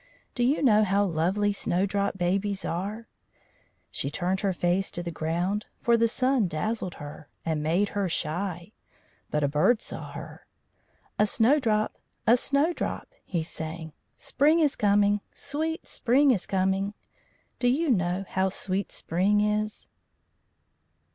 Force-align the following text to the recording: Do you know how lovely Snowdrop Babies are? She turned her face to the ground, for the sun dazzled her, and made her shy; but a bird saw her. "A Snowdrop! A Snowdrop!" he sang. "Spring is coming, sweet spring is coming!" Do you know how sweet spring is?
Do 0.33 0.41
you 0.43 0.63
know 0.63 0.83
how 0.83 1.05
lovely 1.05 1.53
Snowdrop 1.53 2.17
Babies 2.17 2.65
are? 2.65 3.07
She 3.91 4.09
turned 4.09 4.39
her 4.39 4.51
face 4.51 4.89
to 4.89 5.03
the 5.03 5.11
ground, 5.11 5.67
for 5.79 5.95
the 5.95 6.07
sun 6.07 6.47
dazzled 6.47 6.95
her, 6.95 7.29
and 7.45 7.61
made 7.61 7.89
her 7.89 8.09
shy; 8.09 8.71
but 9.29 9.43
a 9.43 9.47
bird 9.47 9.79
saw 9.79 10.11
her. 10.13 10.47
"A 11.19 11.27
Snowdrop! 11.27 11.99
A 12.25 12.35
Snowdrop!" 12.35 13.13
he 13.23 13.43
sang. 13.43 13.93
"Spring 14.15 14.59
is 14.59 14.75
coming, 14.75 15.21
sweet 15.33 15.85
spring 15.87 16.31
is 16.31 16.47
coming!" 16.47 16.95
Do 17.59 17.67
you 17.67 17.91
know 17.91 18.25
how 18.27 18.49
sweet 18.49 18.91
spring 18.91 19.39
is? 19.39 19.87